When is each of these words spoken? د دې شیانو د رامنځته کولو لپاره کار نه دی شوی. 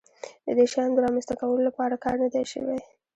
د 0.45 0.47
دې 0.57 0.65
شیانو 0.71 0.95
د 0.95 0.99
رامنځته 1.05 1.33
کولو 1.39 1.61
لپاره 1.69 2.01
کار 2.03 2.15
نه 2.23 2.27
دی 2.33 2.43
شوی. 2.51 2.77